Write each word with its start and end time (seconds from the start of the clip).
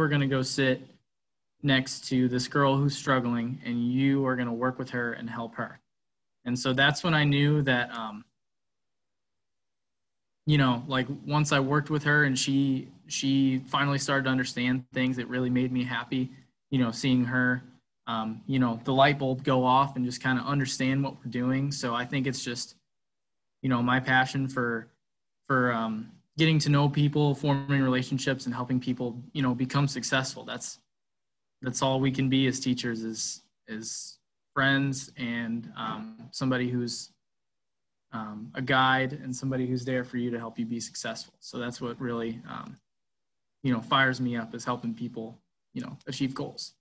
are 0.00 0.08
going 0.08 0.22
to 0.22 0.26
go 0.26 0.40
sit 0.40 0.80
next 1.62 2.08
to 2.08 2.26
this 2.26 2.48
girl 2.48 2.78
who's 2.78 2.96
struggling 2.96 3.60
and 3.62 3.92
you 3.92 4.24
are 4.24 4.36
going 4.36 4.48
to 4.48 4.52
work 4.52 4.78
with 4.78 4.88
her 4.88 5.12
and 5.12 5.28
help 5.28 5.54
her. 5.54 5.80
And 6.46 6.58
so 6.58 6.72
that's 6.72 7.04
when 7.04 7.12
I 7.12 7.24
knew 7.24 7.60
that, 7.62 7.92
um, 7.92 8.24
you 10.46 10.56
know, 10.56 10.82
like 10.88 11.06
once 11.26 11.52
I 11.52 11.60
worked 11.60 11.90
with 11.90 12.04
her 12.04 12.24
and 12.24 12.38
she, 12.38 12.88
she 13.06 13.58
finally 13.66 13.98
started 13.98 14.24
to 14.24 14.30
understand 14.30 14.84
things, 14.94 15.18
it 15.18 15.28
really 15.28 15.50
made 15.50 15.70
me 15.70 15.84
happy, 15.84 16.30
you 16.70 16.78
know, 16.78 16.90
seeing 16.90 17.22
her, 17.26 17.62
um, 18.06 18.40
you 18.46 18.58
know, 18.58 18.80
the 18.84 18.94
light 18.94 19.18
bulb 19.18 19.44
go 19.44 19.62
off 19.62 19.96
and 19.96 20.06
just 20.06 20.22
kind 20.22 20.38
of 20.38 20.46
understand 20.46 21.04
what 21.04 21.16
we're 21.16 21.30
doing. 21.30 21.70
So 21.70 21.94
I 21.94 22.06
think 22.06 22.26
it's 22.26 22.42
just, 22.42 22.76
you 23.60 23.68
know, 23.68 23.82
my 23.82 24.00
passion 24.00 24.48
for, 24.48 24.88
for, 25.46 25.70
um, 25.70 26.10
getting 26.38 26.58
to 26.60 26.70
know 26.70 26.88
people, 26.88 27.34
forming 27.34 27.82
relationships 27.82 28.46
and 28.46 28.54
helping 28.54 28.80
people, 28.80 29.20
you 29.32 29.42
know, 29.42 29.54
become 29.54 29.86
successful. 29.86 30.44
That's, 30.44 30.78
that's 31.60 31.82
all 31.82 32.00
we 32.00 32.10
can 32.10 32.28
be 32.28 32.46
as 32.46 32.60
teachers 32.60 33.02
is 33.02 33.42
is 33.68 34.18
friends 34.54 35.12
and 35.16 35.72
um, 35.76 36.16
somebody 36.30 36.68
who's 36.68 37.10
um, 38.12 38.50
a 38.54 38.60
guide 38.60 39.14
and 39.22 39.34
somebody 39.34 39.66
who's 39.66 39.84
there 39.84 40.04
for 40.04 40.18
you 40.18 40.30
to 40.30 40.38
help 40.38 40.58
you 40.58 40.66
be 40.66 40.80
successful. 40.80 41.34
So 41.40 41.58
that's 41.58 41.80
what 41.80 41.98
really 42.00 42.40
um, 42.48 42.76
you 43.62 43.72
know 43.72 43.80
fires 43.80 44.20
me 44.20 44.36
up 44.36 44.54
is 44.54 44.64
helping 44.64 44.94
people 44.94 45.38
you 45.72 45.82
know 45.82 45.96
achieve 46.06 46.34
goals. 46.34 46.74